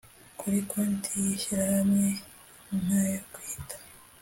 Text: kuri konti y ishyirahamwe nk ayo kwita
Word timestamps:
kuri 0.39 0.57
konti 0.69 1.11
y 1.25 1.29
ishyirahamwe 1.35 2.07
nk 2.81 2.89
ayo 3.01 3.19
kwita 3.33 3.75